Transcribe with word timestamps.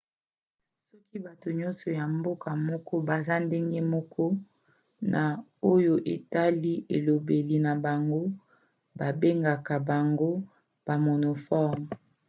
soki 0.89 1.17
bato 1.25 1.47
nyonso 1.59 1.85
ya 1.97 2.05
mboka 2.15 2.49
moko 2.67 2.93
baza 3.07 3.35
ndenge 3.45 3.79
moko 3.93 4.23
na 5.11 5.23
oyo 5.73 5.95
etali 6.13 6.73
elobeli 6.95 7.55
na 7.65 7.73
bango 7.83 8.21
babengaka 8.99 9.73
bango 9.89 10.29
bamonomorphes 10.85 11.87